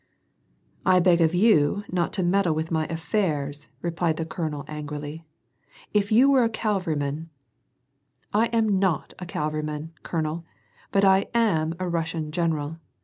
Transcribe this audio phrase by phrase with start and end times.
[0.83, 5.25] "I beg of you not to meddle with my affairs," replied the colonel, angrily,
[5.93, 7.29] "If you were a cavalryman
[8.41, 10.43] "—"I am not a cavalryman, colonel,
[10.91, 12.79] but I am a Russian general.